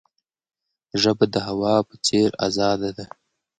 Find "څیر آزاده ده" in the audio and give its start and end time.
2.05-3.05